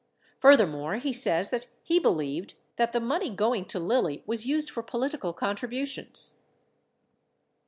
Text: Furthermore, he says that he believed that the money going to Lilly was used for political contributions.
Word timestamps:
Furthermore, 0.39 0.95
he 0.95 1.13
says 1.13 1.51
that 1.51 1.67
he 1.83 1.99
believed 1.99 2.55
that 2.77 2.91
the 2.91 2.99
money 2.99 3.29
going 3.29 3.65
to 3.65 3.77
Lilly 3.79 4.23
was 4.25 4.47
used 4.47 4.71
for 4.71 4.81
political 4.81 5.31
contributions. 5.31 6.39